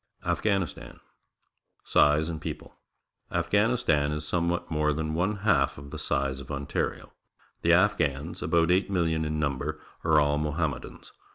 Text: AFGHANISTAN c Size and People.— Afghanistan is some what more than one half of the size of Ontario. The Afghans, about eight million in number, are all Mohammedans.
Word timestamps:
AFGHANISTAN 0.25 0.95
c 0.95 0.99
Size 1.83 2.27
and 2.27 2.41
People.— 2.41 2.75
Afghanistan 3.39 4.11
is 4.11 4.27
some 4.27 4.49
what 4.49 4.71
more 4.71 4.93
than 4.93 5.13
one 5.13 5.35
half 5.45 5.77
of 5.77 5.91
the 5.91 5.99
size 5.99 6.39
of 6.39 6.49
Ontario. 6.49 7.11
The 7.61 7.73
Afghans, 7.73 8.41
about 8.41 8.71
eight 8.71 8.89
million 8.89 9.25
in 9.25 9.37
number, 9.39 9.79
are 10.03 10.19
all 10.19 10.39
Mohammedans. 10.39 11.13